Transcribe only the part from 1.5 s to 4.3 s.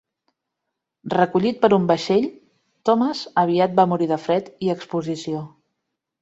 per un vaixell, Thomas aviat va morir de